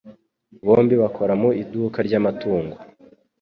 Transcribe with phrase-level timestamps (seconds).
[0.65, 2.75] Bombi bakora mu iduka ryamatungo